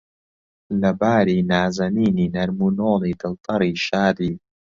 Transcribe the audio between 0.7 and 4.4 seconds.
لەباری، نازەنینی، نەرم و نۆڵی، دڵتەڕی، شادی